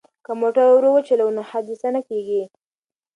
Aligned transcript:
که 0.25 0.31
موټر 0.39 0.65
ورو 0.71 0.89
وچلوو 0.93 1.35
نو 1.37 1.41
حادثه 1.49 1.87
نه 1.95 2.01
کیږي. 2.07 2.43